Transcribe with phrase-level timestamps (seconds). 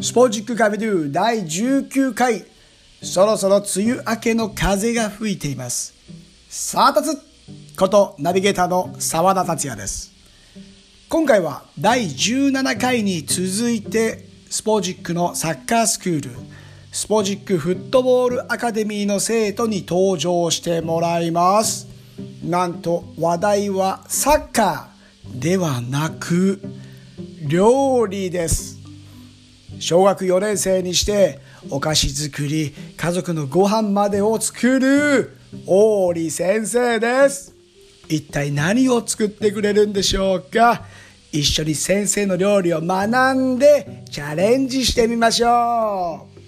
[0.00, 2.44] スポジックカビドゥ第19回。
[3.02, 5.92] そろそろ梅雨明けの風が吹いています。
[6.48, 7.76] さあ立つ。
[7.76, 10.12] ことナビゲーターの澤田達也です。
[11.08, 16.30] 今回は第17回に続いてスポジックのサッカースクール
[16.92, 21.88] スポジックフットボールアカデミーの生徒に登場してもらいます。
[22.44, 26.62] なんと話題はサッカーではなく
[27.48, 28.77] 料理です。
[29.80, 35.36] 小学4年生にしてお菓子作り家族のご飯までを作る
[35.66, 37.54] 大利先生です。
[38.08, 40.82] 一体何を作ってくれるんでしょうか？
[41.30, 46.38] 一緒に先生の料理を学んでチャレンジしてみましょう。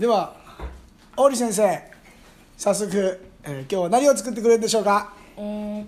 [0.00, 0.36] では
[1.16, 1.82] 大利先生
[2.56, 5.12] 早速、えー今日は何を作ってくれるんでしょうか？
[5.36, 5.84] えー、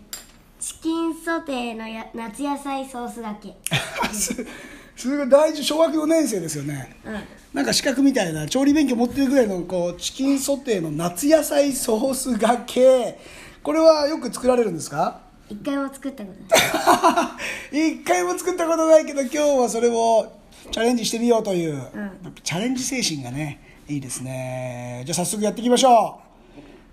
[0.61, 3.55] チキンソテーのや夏野菜ソースがけ。
[4.13, 4.47] す
[4.95, 6.97] すごい大事小学4年生ですよね。
[7.05, 7.21] うん。
[7.55, 13.19] なんか資格みたいな調理勉強持ってるぐらいのこうチキンソテーの夏野菜ソースがけ。
[13.63, 15.21] これはよく作られるんですか？
[15.49, 17.31] 一回も作ったことな
[17.73, 17.89] い。
[17.95, 20.31] 一回も作ったことないけど今日はそれを
[20.71, 21.77] チャレンジしてみようという、ん。
[21.77, 25.03] やっぱチャレンジ精神がねいいですね。
[25.07, 26.21] じゃあ早速やっていきましょ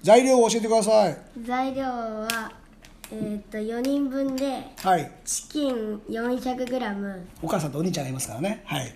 [0.04, 0.06] う。
[0.06, 1.18] 材料を教えてください。
[1.46, 2.52] 材料は
[3.12, 5.12] えー、っと4人分ではい。
[5.24, 8.64] チキン 400g お母さんとお兄ちゃんがいますからね。
[8.66, 8.94] はい。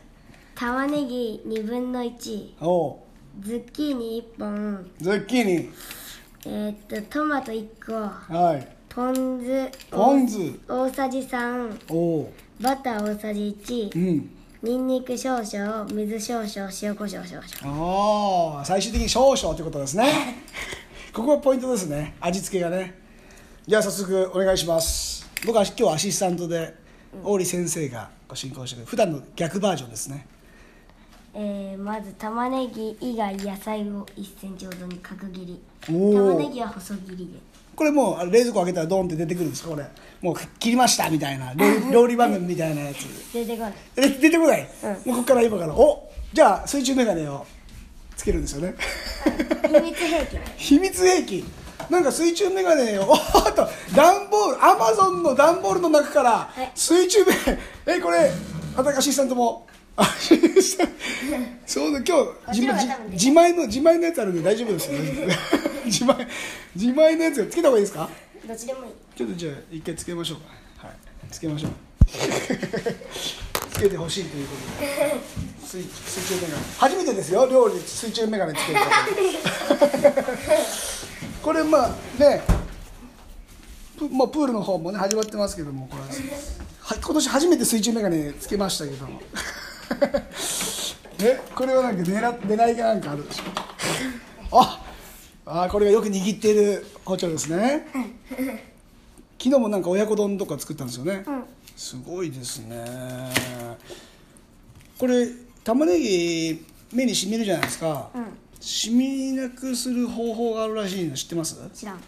[0.56, 2.98] 玉ねぎ2分の1おう。
[3.42, 4.92] ズッキーニ1本。
[5.00, 5.70] ズッキーニ。
[6.46, 7.94] えー、っとトマト1個。
[8.34, 8.68] はい。
[8.90, 9.72] ポン酢。
[9.90, 10.60] ポン酢。
[10.68, 12.28] 大さじ3おう。
[12.62, 14.30] バター大さじ1うん。
[14.62, 15.86] にんにく少々。
[15.86, 16.70] 水少々。
[16.82, 18.58] 塩コショウ少々。
[18.58, 20.44] ああ最終的に少々ということですね。
[21.14, 22.16] ここがポイントですね。
[22.20, 23.01] 味付けがね
[23.68, 25.30] じゃあ早速お願いします。
[25.46, 26.74] 僕は今日はアシスタントで
[27.24, 30.26] 大利先生がご進行してくれる普段の逆バージョンですね。
[31.34, 35.62] えー、まず玉ねぎ以外野菜を1センチほどに角切り。
[35.90, 36.14] おー。
[36.34, 37.40] 玉ねぎは細切りで。
[37.76, 39.70] これもうあれ冷蔵庫開けたらドンって出てくるんですか？
[39.70, 39.86] これ。
[40.22, 41.54] もう切りましたみたいな。
[41.54, 43.06] 料 理料理番組みたいなやつ。
[43.34, 43.74] 出てこない。
[43.96, 44.90] え出てこない、うん。
[44.90, 45.74] もうここから今から。
[45.76, 47.46] おじゃあ水中メガネを
[48.18, 48.74] つけるんですよね。
[49.64, 50.40] 秘密兵器。
[50.58, 51.46] 秘密兵器
[51.92, 56.72] なんか水中メガネをおーっと段ボールアマゾンの段ボールの中からい。
[56.74, 57.60] 水中メガネ
[57.98, 58.32] えこれ
[58.76, 59.68] 私アシスタントも
[61.66, 62.18] そうだ今
[62.54, 62.74] 日自
[63.12, 64.98] 自前の自前のやつあるんで大丈夫ですよ。
[65.86, 66.28] 自前
[66.76, 68.10] 自前のやつつけた方がいいですか？
[68.48, 68.92] どっちでもいい。
[69.16, 70.38] ちょっとじゃあ一回つけましょう
[70.82, 70.88] か。
[70.88, 70.96] はい。
[71.30, 71.72] つけましょう。
[73.74, 76.64] つけてほしいということで水水中メガネ。
[76.78, 78.92] 初めてですよ料理で水中メガネつける方
[81.42, 81.90] これまあ
[82.20, 82.42] ね
[83.98, 86.02] プ,、まあ、プールの方もね始まってますけどもこれ。
[86.82, 89.08] は今年初めて水中メガネつけましたけど
[91.20, 94.84] え これはなんか狙狙いがなんかあるでしょあ
[95.46, 97.88] あこれがよく握っている包丁ですね。
[99.42, 101.44] 昨日もなんか親子丼とか作ったんですよね、うん。
[101.76, 102.86] すごいですね。
[105.00, 105.28] これ
[105.64, 108.26] 玉ねぎ目にしみるじゃないですか、うん。
[108.60, 111.16] 染みなくする方法があるらしいの。
[111.16, 111.56] 知ってます？
[111.74, 112.00] 知らん。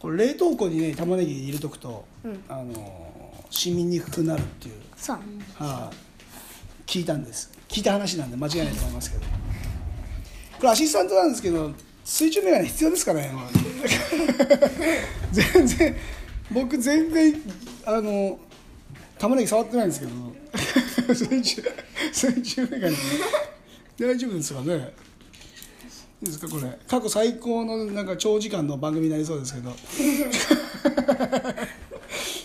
[0.00, 2.40] これ冷凍庫にね玉ねぎ入れとくと、うん。
[2.48, 4.74] あの染みにくくなるっていう。
[4.96, 5.18] そう。
[5.58, 7.52] はい、聞いたんです。
[7.68, 9.24] 聞いた話なんで間違いないと思いますけど。
[10.58, 11.72] これアシスタントなんですけど
[12.04, 13.30] 水中メガネ必要ですかね？
[15.32, 15.96] 全然
[16.50, 17.34] 僕全然
[17.84, 18.38] あの
[19.18, 20.12] 玉ねぎ触ってないんですけど。
[21.14, 21.62] 水中
[23.98, 24.94] 大丈夫ですかね。
[26.22, 26.78] いいですかこれ。
[26.86, 29.72] 過去最高のなんか長時間の番組になりそうですけど。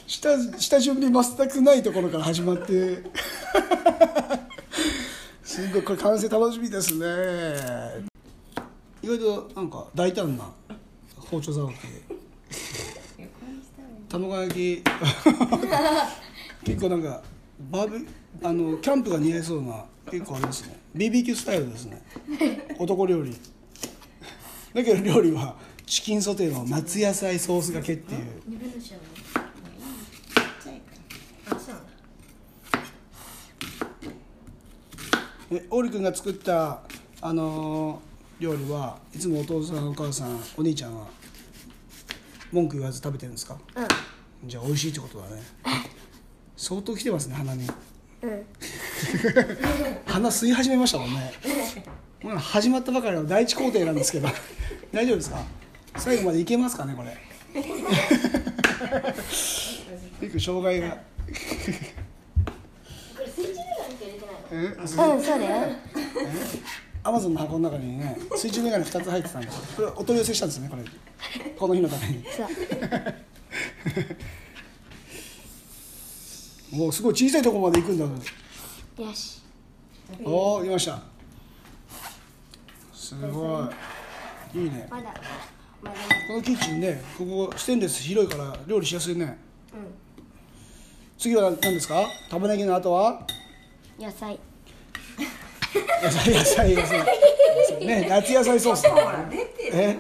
[0.08, 3.04] 下下準備全くないところから始まって。
[5.44, 7.06] すごいこれ完成楽しみですね。
[9.04, 10.50] 意外となんか大胆な
[11.18, 11.88] 包丁さばきで
[14.10, 14.84] 卵焼き。
[16.64, 17.22] 結構なんか
[17.72, 18.00] バーベ
[18.44, 20.80] あのキャンプが似合いそうな結構あれですね。
[20.96, 22.02] BBQ スタイルですね。
[22.80, 23.36] 男料理。
[24.74, 25.56] だけど料理は
[25.86, 28.22] チキンソテーの夏野菜ソースがけっていう。
[35.52, 36.82] えオーリ君が作った
[37.22, 38.08] あのー
[38.40, 41.08] 料理はいつもお父さんお母さんお兄ちゃんは
[42.52, 43.58] 文句言わず食べてるんですか？
[43.76, 44.48] うん。
[44.48, 45.42] じゃあ美味しいってことだね。
[46.56, 47.68] 相当来てますね鼻に
[48.22, 48.46] うん。
[50.06, 51.32] 鼻吸い始めましたもんね。
[52.40, 54.28] 始まったばかりの第一工程なんですけど。
[54.92, 55.44] 大丈夫ですか？
[55.98, 57.16] 最後までいけますかねこれ？
[60.22, 60.90] 結構障害が。
[60.90, 61.02] こ
[63.20, 64.70] れ水中眼しか入れてないの？
[64.70, 64.76] え？
[64.82, 64.96] うんそ
[65.36, 65.76] うだよ
[67.04, 70.84] アマゾンの箱の中にね水中メガネ2つ入ってたんですよこれお取り寄せしたんですねこれ。
[71.58, 72.24] この日のために。
[72.36, 72.48] そう
[76.78, 78.12] もうすごい小さいところまで行くんだよ
[79.14, 79.42] し。
[80.24, 81.02] おお来ました。
[82.94, 83.68] すご
[84.54, 84.60] い。
[84.60, 84.88] いいね。
[84.92, 85.12] まだ。
[85.82, 85.96] まだ
[86.28, 89.40] このキッチンねここステンレス広いから料理しやすいね。
[91.18, 92.06] 次は何ですか？
[92.30, 93.26] 玉ねぎの後は？
[94.00, 94.40] 野菜。
[96.04, 97.86] 野菜野菜野菜。
[97.88, 98.86] ね夏野菜ソース。
[99.74, 99.98] え？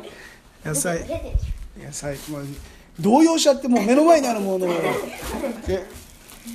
[0.63, 0.99] 野菜。
[0.99, 2.15] 出てるでし野菜。
[2.29, 2.45] もう
[2.99, 4.69] 動揺しちゃってもう目の前にあるものを。
[5.67, 5.83] え？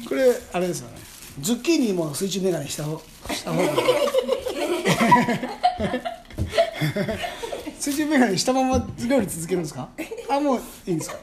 [0.08, 0.96] これあれですよね。
[1.40, 3.00] ズッキーニも水中メガネした方
[3.30, 3.70] した方がいい。
[7.78, 9.88] 水中メガネしたまま料理続けるんですか？
[10.30, 11.16] あもういいんですか？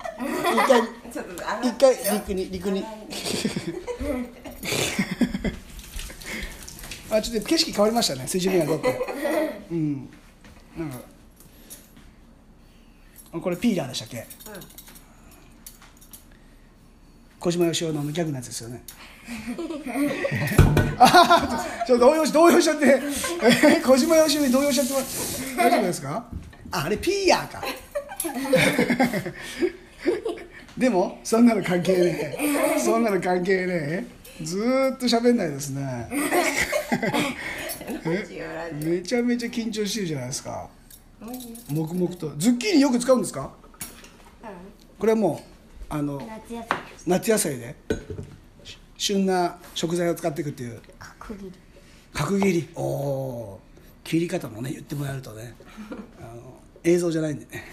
[1.63, 2.83] 一回一回陸に陸に。
[7.12, 9.00] あちょっと景色変わりましたね水中メガネだって。
[9.71, 10.10] うん。
[10.77, 11.00] なんか
[13.42, 14.25] これピーラーでしたっけ、うん。
[17.40, 18.84] 小島よしおのギャグのやつですよね。
[20.98, 23.02] ああちょっと動揺し動揺しちゃって。
[23.78, 24.94] え 小島よしおに動揺しちゃって
[25.58, 26.26] 大丈夫ですか？
[26.72, 27.64] ああれピーヤーか。
[30.78, 32.38] でもそんなの関係ね
[32.76, 32.80] え。
[32.80, 34.06] そんなの関係ね
[34.42, 34.44] え。
[34.44, 36.08] ずーっと喋んないですね。
[38.06, 40.68] えめちゃめちゃ緊張してるじゃないですか。
[41.70, 42.34] 黙々と。
[42.38, 43.52] ズッキーニよく使うんですか？
[44.98, 45.49] これはもう
[45.90, 46.22] あの
[47.08, 47.58] 夏野菜。
[47.58, 47.76] で
[48.64, 50.82] し旬な食材を使っていくっていう。
[51.20, 51.52] 角切り。
[52.14, 52.70] 角切り。
[52.76, 54.08] おおー。
[54.08, 55.54] 切り方もね言ってもらえるとね
[56.20, 57.64] あの映像じゃないんでね。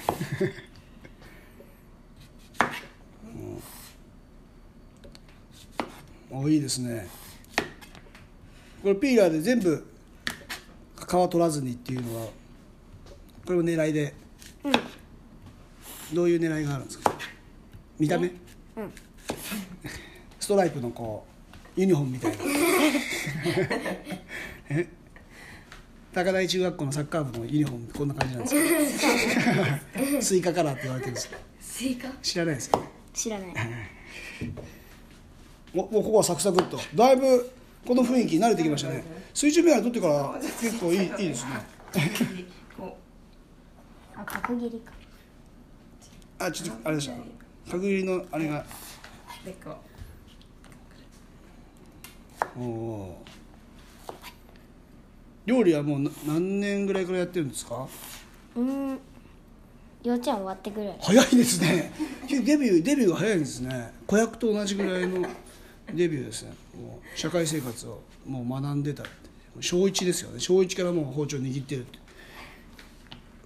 [6.30, 7.06] う んおいいですね。
[8.82, 9.84] これピーラーで全部
[10.96, 12.26] 皮取らずにっていうのは
[13.44, 14.14] これも狙いで、
[16.12, 17.15] どういう狙いがあるんですか？
[17.98, 18.30] 見た目、
[20.38, 21.24] ストライプのこ
[21.76, 22.44] うユニフォームみたいな。
[24.70, 24.88] え？
[26.14, 28.54] 高台中学校のサッカー部のユニフォームこんな感じなんです
[30.16, 30.22] か？
[30.22, 31.36] スイカカラーって言われてるんですか？
[31.60, 32.08] スイカ？
[32.22, 32.80] 知らないですか？
[33.12, 33.48] 知らない。
[35.74, 36.78] おもうここはサクサクっと。
[36.94, 37.50] だいぶ
[37.86, 39.04] この雰囲気慣れてきましたね。
[39.34, 41.50] 水中メガネ取ってから結構いいいいですね。
[42.78, 42.96] こ
[44.14, 44.92] あ角切りか。
[46.38, 47.14] あちょっとあれでした
[47.70, 48.64] 角切りのあれが。
[49.42, 49.76] うでこ
[52.56, 54.12] おおー。
[55.46, 57.86] 料理はもうな何年ぐらいからやってるんですか？
[58.56, 58.98] うん。
[60.02, 60.96] 幼稚園終わってぐらい。
[61.00, 61.92] 早いですね。
[62.28, 63.92] デビューデビューが早いんですね。
[64.06, 65.28] 子役と同じぐらいの
[65.92, 66.54] デビューですね。
[66.76, 69.12] もう社会生活をもう学んでたって。
[69.60, 70.38] 小1ですよね。
[70.40, 71.98] 小1からもう包丁握ってるって。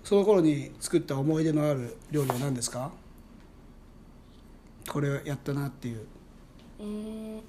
[0.05, 2.91] その頃に作った思い出のある料理は何ですか？
[4.91, 6.01] これやったなっていう。
[6.81, 7.41] えー、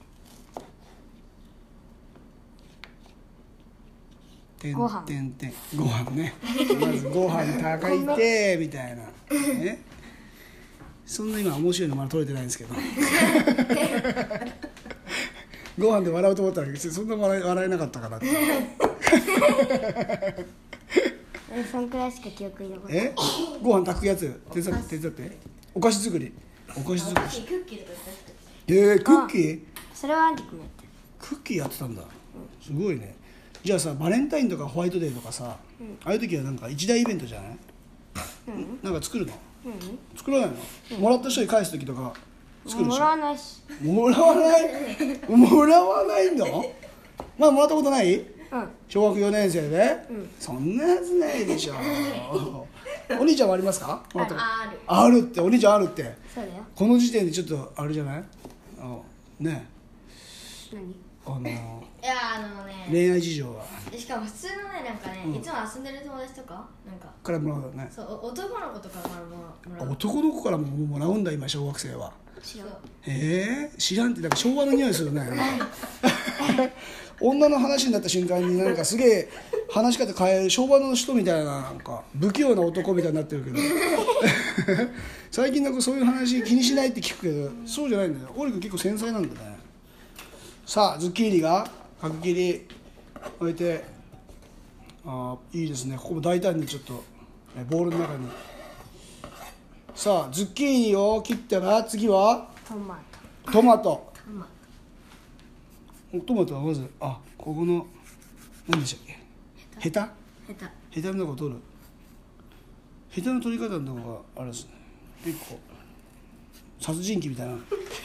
[4.61, 5.01] てんご飯。
[5.07, 5.53] てんてん。
[5.75, 6.35] ご飯ね。
[6.79, 9.05] まずご飯高いてみたいな。
[9.57, 9.81] ね
[11.03, 12.75] そんな今面白いのまだ取れてないんですけど。
[15.79, 18.27] ご飯で笑うと思ったらそんな笑い笑えなかったからって。
[21.53, 23.15] えそんくらいしか記憶に残ってえ？
[23.63, 24.41] ご飯炊くやつ？
[24.53, 25.37] 手伝って手伝って。
[25.73, 26.31] お菓子作り
[26.77, 27.43] お菓子作り。
[27.43, 27.99] クッキーとか
[28.67, 29.59] えー、クッキー？
[29.93, 30.89] それはアンティ君やってる。
[31.19, 32.03] クッキーやってたんだ。
[32.61, 33.15] すごいね。
[33.63, 35.57] じゃあさバレンタインとかホワイトデーとかさ、
[36.03, 37.57] ああいう時はなんか一大イベントじゃない、
[38.81, 39.33] なんか作るの、
[40.15, 40.51] 作らない
[40.91, 42.13] の、もらった人に返す時とか
[42.65, 43.61] 作るでもらわないし。
[43.83, 44.61] もらわない？
[45.29, 46.65] もらわないの？
[47.37, 48.15] まだもらったことない？
[48.15, 48.25] うん。
[48.87, 49.97] 小学4年生で、
[50.39, 52.67] そんなやつないでしょ
[53.19, 54.03] お兄ちゃんはありますか？
[54.13, 54.35] ある。
[54.87, 55.41] あるって？
[55.41, 56.03] お兄ちゃんあるって？
[56.75, 58.23] この時点でちょっとあれじゃない？
[58.79, 58.97] あ
[59.39, 59.67] ね
[60.73, 60.95] 何？
[61.25, 61.41] あの
[62.01, 63.63] いやあのね恋愛事情は。
[63.95, 67.87] しかも普通のねなんかね、いつも遊んでる友達とかなんかからもらうよね。
[67.93, 69.15] そうお男の子とかから
[69.69, 69.91] もらう。
[69.91, 72.11] 男の子からももらうんだ今小学生は。
[72.41, 72.67] 知らん。
[73.05, 75.21] ええ知らんってなんか昭和の匂いするね
[77.21, 79.29] 女の話になった瞬間になんかすげえ
[79.69, 83.57] 話し方変える昭和の人みたいななんか不器用な男みたいになってるけど。
[85.29, 88.33] 最近なんかそういう話気にしないって聞くけどそうじゃないんだよ。
[88.35, 89.60] オリ君結構繊細なんだね
[90.73, 91.67] さあズッキーニが
[91.99, 92.65] 角切り
[93.41, 93.83] 置いて
[95.05, 95.97] あーいいですね。
[95.97, 97.03] ここも大胆にちょっと
[97.57, 98.29] えボウルの中に。
[99.93, 102.47] さあズッキーニを切ったら次は？
[102.65, 102.97] トマ
[103.51, 103.61] ト。
[103.61, 104.13] マト。
[106.25, 106.55] トマト。
[106.55, 107.85] はまずあここの
[108.69, 109.19] 何でしたっけ？
[109.77, 110.05] ヘタ。
[110.05, 110.11] ト
[110.47, 110.71] ヘタ。
[110.89, 111.59] ヘタのとこ取る。
[113.09, 114.71] ヘタの取り方のとこがあれですね。
[115.25, 115.59] 結構
[116.81, 117.57] 殺人鬼みたいな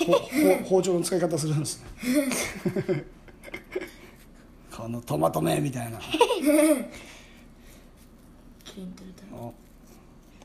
[0.68, 1.86] 包丁の使い方するんですね。
[4.70, 5.98] このトマトめみたいな。
[5.98, 6.12] 取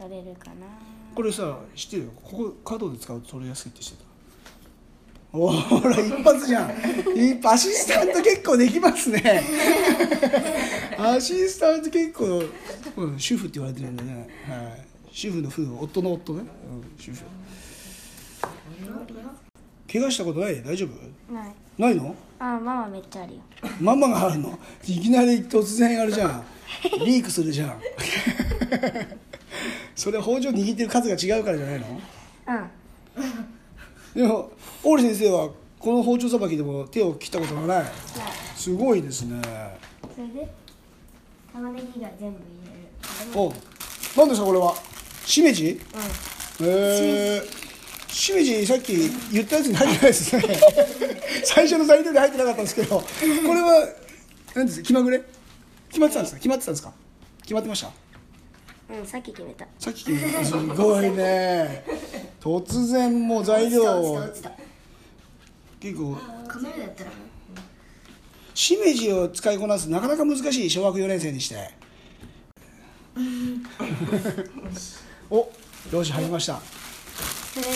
[0.10, 0.66] れるかな。
[1.14, 2.04] これさ知ってる？
[2.06, 4.10] よここ角で使うと取りやすいって知ってた？
[5.38, 5.52] ほ
[5.84, 6.72] ら一発じゃん。
[7.16, 9.44] いアシスタント結構できますね。
[10.98, 12.44] アシスタント結構、
[12.96, 15.62] うん、主婦って言われてるんでね、はい、主婦の夫
[16.00, 16.48] 夫の夫ね、うん、
[16.98, 17.24] 主婦
[19.92, 20.64] 怪我したことない？
[20.64, 21.34] 大丈夫？
[21.34, 21.54] ない。
[21.78, 22.16] ないの？
[22.40, 23.40] あママめっちゃあるよ。
[23.80, 24.58] ママがあるの？
[24.88, 26.44] いきなり突然あるじゃん。
[27.06, 27.82] リークするじゃん。
[29.96, 32.02] それ包丁握ってる数が違うからじゃないの？
[32.48, 34.22] うん。
[34.22, 34.52] でも
[34.84, 37.86] 大森先生はこの包丁さばきでも手を切ったことがない。
[38.56, 39.42] すごいですね。
[40.16, 40.48] それで？
[41.52, 42.46] 玉ねぎが全部入
[43.34, 43.40] れる。
[43.40, 43.54] お
[44.18, 44.74] 何ですかこれは？
[45.26, 45.82] しめじ？
[46.60, 46.66] うん。
[46.66, 47.42] へえ
[48.12, 48.94] しめじさっき
[49.32, 50.44] 言ったやつに入ってないですね。
[51.46, 53.06] 最初の材料に入ってなかったんですけどこ
[53.54, 53.88] れは
[54.54, 54.84] 何です？
[54.84, 55.22] 気まぐれ？
[55.90, 56.40] 決まってたんですか？
[56.40, 56.94] 決まってたんですか？
[57.42, 57.92] 決まってました？
[58.94, 59.66] うんさっき決めた。
[59.80, 60.44] さっき決めた。
[60.44, 61.86] すごいね。
[62.42, 63.84] 突然もう材料。
[63.84, 64.22] を
[65.80, 66.18] 結構。
[66.48, 67.12] カメラだったら？
[68.54, 71.72] しめじを使いこなすなかなか難しい小学4年生にして。
[75.30, 75.50] お
[75.92, 76.62] よし入りました
[77.54, 77.72] それで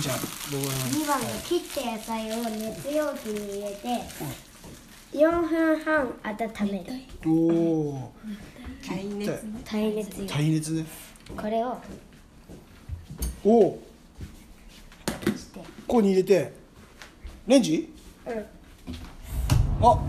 [0.00, 0.18] ちゃん
[0.50, 4.02] どうも2番が切った野菜を熱容器に入れて
[5.16, 6.92] 4分半温める。
[7.24, 8.12] おお
[8.84, 9.44] 耐熱。
[9.64, 10.84] 耐熱よ耐熱ね。
[11.36, 11.80] これを
[13.44, 16.52] おおここに入れて。
[17.46, 17.88] レンジ？
[18.26, 18.38] うん。
[19.86, 20.02] あ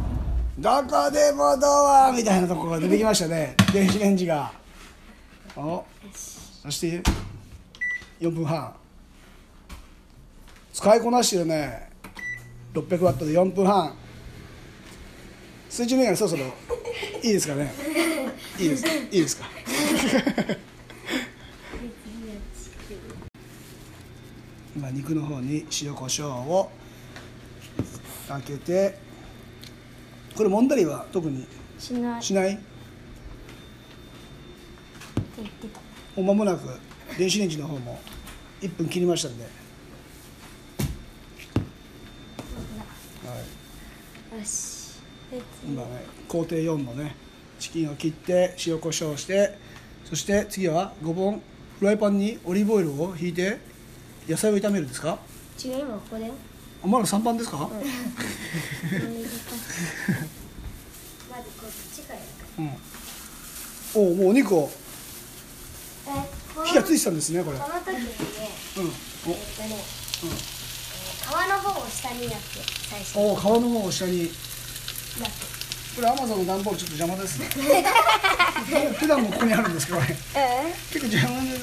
[0.58, 1.68] どこでもド
[2.08, 3.56] アみたいなところが出てきましたね。
[3.72, 4.52] 電子レンジが。
[5.56, 5.86] お
[6.64, 7.04] そして
[8.20, 8.74] 4分半
[10.78, 11.90] 使いこなしてるね。
[12.76, 13.96] 600ワットで4分半。
[15.72, 16.44] 水中メガネそろそろ。
[17.24, 17.74] いいですかね。
[18.60, 18.86] いいです。
[18.86, 19.48] いいですか。
[24.78, 26.70] 今肉の方に塩コショウを。
[28.28, 29.00] かけて。
[30.36, 31.48] これ揉んだりは特に。
[31.80, 32.24] しない。
[32.24, 32.54] しない？
[36.16, 36.70] もう間もなく
[37.18, 38.00] 電子レンジの方も
[38.62, 39.67] 1分切りましたんで、
[44.46, 45.00] し
[45.32, 47.16] で今ね工程4のね
[47.60, 49.58] チキンを切って塩コショウして
[50.06, 51.42] そして次はごぼん
[51.80, 53.58] フライパンにオリーブオイルをひいて
[54.28, 55.18] 野菜を炒めるんですか？
[55.58, 56.34] 次違う今ここだよ
[56.84, 57.82] あまだ3番ですか、 まずこ
[61.68, 62.28] っちからやる
[62.66, 62.72] か。
[63.96, 64.70] うん、おおもうお肉を
[66.66, 68.10] 火がついてたんですねこれ、この時にね
[68.78, 68.92] うん、えっ
[69.24, 69.84] とね、
[70.24, 70.57] えー
[71.28, 72.38] 皮の方を下にやって
[72.90, 73.20] 最初。
[73.20, 74.22] おお皮の方を下に。
[74.22, 74.34] やって。
[75.98, 77.50] これアマゾンの段ボールちょっと邪魔ですね。
[79.00, 81.58] 普段もここにあるんですけどこれえ結構邪魔で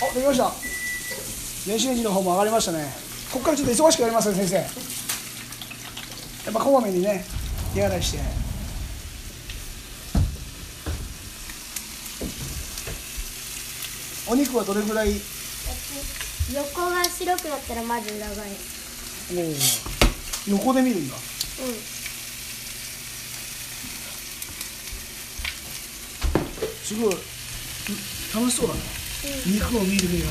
[0.00, 0.52] あ、できました。
[1.66, 2.92] 電子レンジの方も上がりましたね。
[3.32, 4.56] ここからちょっと忙しくなりますね、先生。
[4.56, 4.62] や
[6.50, 7.24] っぱこまめにね、
[7.74, 8.18] 手洗いして。
[14.30, 15.12] お肉はどれぐらい？
[16.54, 21.14] 横が白くなったらまず裏返すおー横で見るんだ。
[21.14, 21.18] う
[26.84, 27.14] すごい。
[27.14, 27.16] う
[28.34, 28.80] 楽しそうだね。
[29.46, 30.26] 肉を見る目が。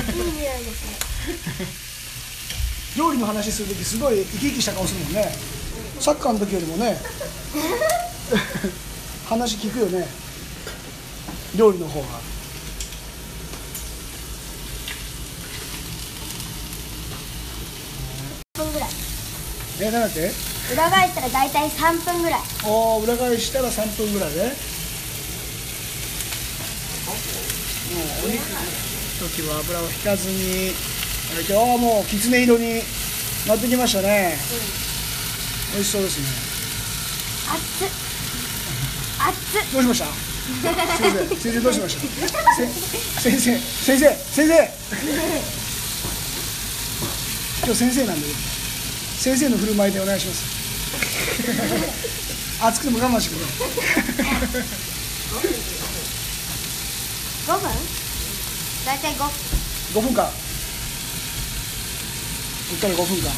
[0.00, 1.85] んいい匂いですね
[2.96, 5.30] 料理の話する時すごい生き生きした顔するもんね。
[6.00, 6.96] サッカーの時よりもね。
[9.28, 10.06] 話聞くよね。
[11.56, 12.06] 料理の方が。
[18.54, 18.88] 3分ぐらい。
[19.80, 20.30] えなんだって？
[20.72, 22.40] 裏返したら大体3分ぐらい。
[22.64, 24.42] おー裏返したら3分ぐらいね
[27.94, 28.58] もうお肉の
[29.28, 30.72] 時は油を引かずに
[31.34, 32.80] 今日はもうきつね色に
[33.46, 34.36] なってきましたね、
[35.74, 36.26] 美味しそうですね。
[37.52, 37.88] 熱っ。
[39.28, 39.72] 熱っ。
[39.72, 40.06] どうしました？
[40.96, 42.00] 先生先生どうしました？
[42.54, 44.70] せ先生先生先生！
[47.64, 48.26] 今日先生なんで。
[49.18, 50.44] 先生の振る舞いでお願いします。
[52.62, 53.44] 暑くても我慢してくれ。
[57.46, 57.70] 5分？
[58.86, 59.24] 大体5
[59.94, 60.30] 5分間
[62.68, 63.30] こっから5分間。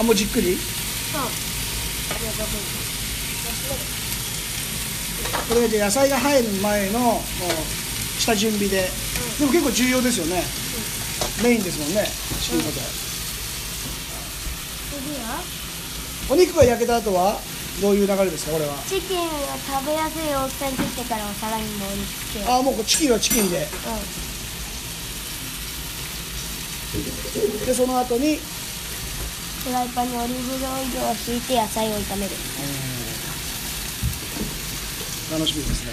[0.00, 0.56] あもうじっくり？
[5.48, 7.22] これで野菜が入る前のもう
[8.18, 8.88] 下準備で、
[9.38, 10.42] でも結構重要ですよね、
[11.42, 12.08] メインですもんね。
[12.40, 12.82] チキンソテー
[14.92, 15.42] 次は？
[16.30, 17.38] お肉が焼けた後は
[17.82, 18.74] どういう流れですかこれは？
[18.88, 19.28] チキンを
[19.68, 22.44] 食べやすい大きさに切ってからお皿に盛り付け。
[22.44, 23.58] るあもうチキンはチキンで。
[23.58, 24.31] うん
[26.92, 28.36] でその後に
[29.64, 30.60] フライパンにオリーブオイ
[31.02, 32.32] ルを敷いて野菜を炒める。
[35.32, 35.92] 楽しみですね。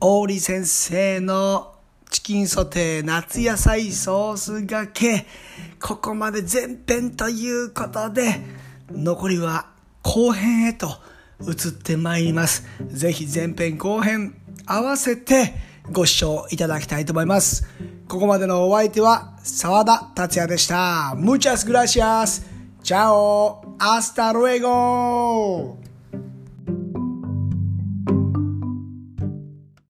[0.00, 1.74] 大利先生の
[2.10, 5.26] チキンソテー夏野菜ソースがけ。
[5.80, 8.40] ここまで前編ということで
[8.90, 9.66] 残りは
[10.02, 10.88] 後編へと
[11.40, 12.64] 移ってまいります。
[12.86, 14.34] ぜひ前編後編
[14.66, 15.54] 合わせて
[15.90, 17.66] ご視聴いただきたいと思います。
[18.08, 21.14] ここまでのお相手は沢田達也でした。
[21.16, 22.42] Muchas gracias
[22.82, 25.85] Chao Hasta luego